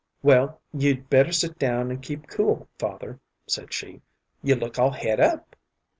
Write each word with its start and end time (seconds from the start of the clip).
"Well, 0.23 0.59
you'd 0.73 1.11
better 1.11 1.31
sit 1.31 1.59
down 1.59 1.91
and 1.91 2.01
keep 2.01 2.25
cool, 2.27 2.67
father," 2.79 3.19
said 3.45 3.71
she; 3.71 4.01
"you 4.41 4.55
look 4.55 4.79
all 4.79 4.89
het 4.89 5.19
up." 5.19 5.55